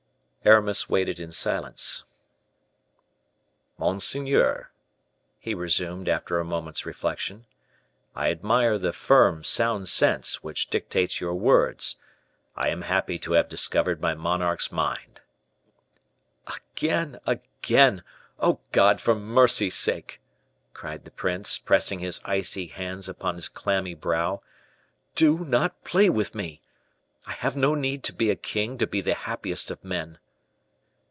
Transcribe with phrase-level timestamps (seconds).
[0.43, 2.05] Aramis waited in silence.
[3.77, 4.71] "Monseigneur,"
[5.37, 7.45] he resumed, after a moment's reflection,
[8.15, 11.97] "I admire the firm, sound sense which dictates your words;
[12.55, 15.21] I am happy to have discovered my monarch's mind."
[16.47, 18.01] "Again, again!
[18.39, 18.99] oh, God!
[18.99, 20.21] for mercy's sake,"
[20.73, 24.39] cried the prince, pressing his icy hands upon his clammy brow,
[25.13, 26.63] "do not play with me!
[27.27, 30.17] I have no need to be a king to be the happiest of men."